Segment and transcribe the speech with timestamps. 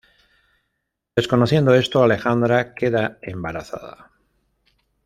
[1.15, 4.09] Desconociendo esto, Alejandra queda embarazada.